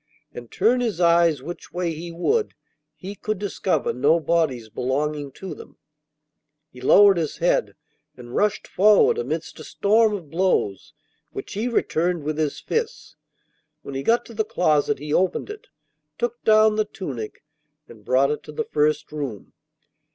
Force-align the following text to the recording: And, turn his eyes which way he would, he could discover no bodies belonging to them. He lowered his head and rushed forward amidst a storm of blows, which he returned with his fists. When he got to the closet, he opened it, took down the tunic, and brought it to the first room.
And, 0.33 0.49
turn 0.51 0.81
his 0.81 0.99
eyes 0.99 1.43
which 1.43 1.71
way 1.71 1.91
he 1.93 2.11
would, 2.11 2.55
he 2.95 3.13
could 3.13 3.37
discover 3.37 3.93
no 3.93 4.19
bodies 4.19 4.67
belonging 4.67 5.31
to 5.33 5.53
them. 5.53 5.77
He 6.71 6.81
lowered 6.81 7.17
his 7.17 7.37
head 7.37 7.75
and 8.17 8.33
rushed 8.35 8.65
forward 8.67 9.19
amidst 9.19 9.59
a 9.59 9.63
storm 9.63 10.15
of 10.15 10.31
blows, 10.31 10.95
which 11.33 11.53
he 11.53 11.67
returned 11.67 12.23
with 12.23 12.39
his 12.39 12.59
fists. 12.59 13.15
When 13.83 13.93
he 13.93 14.01
got 14.01 14.25
to 14.25 14.33
the 14.33 14.43
closet, 14.43 14.97
he 14.97 15.13
opened 15.13 15.51
it, 15.51 15.67
took 16.17 16.43
down 16.43 16.77
the 16.77 16.85
tunic, 16.85 17.43
and 17.87 18.03
brought 18.03 18.31
it 18.31 18.41
to 18.45 18.51
the 18.51 18.65
first 18.71 19.11
room. 19.11 19.53